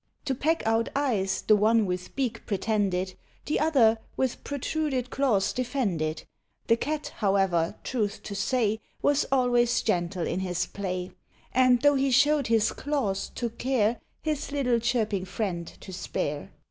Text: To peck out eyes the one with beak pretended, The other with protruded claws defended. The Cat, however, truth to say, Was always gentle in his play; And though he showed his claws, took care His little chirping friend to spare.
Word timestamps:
To 0.25 0.33
peck 0.33 0.65
out 0.65 0.89
eyes 0.95 1.43
the 1.43 1.55
one 1.55 1.85
with 1.85 2.15
beak 2.15 2.43
pretended, 2.47 3.13
The 3.45 3.59
other 3.59 3.99
with 4.17 4.43
protruded 4.43 5.11
claws 5.11 5.53
defended. 5.53 6.23
The 6.65 6.75
Cat, 6.75 7.13
however, 7.17 7.75
truth 7.83 8.23
to 8.23 8.33
say, 8.33 8.79
Was 9.03 9.27
always 9.31 9.79
gentle 9.83 10.25
in 10.25 10.39
his 10.39 10.65
play; 10.65 11.11
And 11.53 11.83
though 11.83 11.93
he 11.93 12.09
showed 12.09 12.47
his 12.47 12.71
claws, 12.71 13.29
took 13.35 13.59
care 13.59 14.01
His 14.23 14.51
little 14.51 14.79
chirping 14.79 15.25
friend 15.25 15.67
to 15.81 15.93
spare. 15.93 16.49